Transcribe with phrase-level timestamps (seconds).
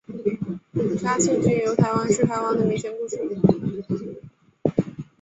[0.99, 4.23] 嘉庆君游台湾是台湾的民间故事。